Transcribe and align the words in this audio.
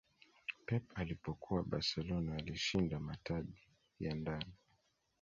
pep 0.65 0.83
alipokuwa 0.95 1.63
barcelona 1.63 2.33
alishinda 2.35 2.99
mataji 2.99 3.67
ya 3.99 4.15
ndani 4.15 4.53